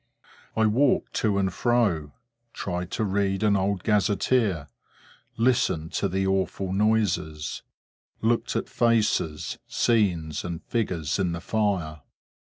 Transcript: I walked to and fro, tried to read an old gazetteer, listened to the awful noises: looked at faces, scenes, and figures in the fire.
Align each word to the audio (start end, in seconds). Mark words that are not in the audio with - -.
I 0.55 0.65
walked 0.65 1.13
to 1.17 1.37
and 1.37 1.53
fro, 1.53 2.11
tried 2.53 2.89
to 2.93 3.03
read 3.03 3.43
an 3.43 3.55
old 3.55 3.83
gazetteer, 3.83 4.67
listened 5.37 5.91
to 5.93 6.07
the 6.09 6.25
awful 6.25 6.73
noises: 6.73 7.61
looked 8.19 8.55
at 8.55 8.67
faces, 8.67 9.59
scenes, 9.67 10.43
and 10.43 10.63
figures 10.63 11.19
in 11.19 11.33
the 11.33 11.39
fire. 11.39 12.01